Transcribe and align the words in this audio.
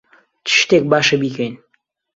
چ 0.45 0.49
شتێک 0.59 0.83
باشە 0.91 1.15
بیکەین؟ 1.21 1.53